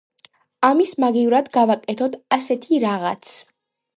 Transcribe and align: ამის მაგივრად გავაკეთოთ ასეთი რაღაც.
ამის 0.69 0.93
მაგივრად 1.03 1.51
გავაკეთოთ 1.59 2.17
ასეთი 2.39 2.83
რაღაც. 2.87 3.29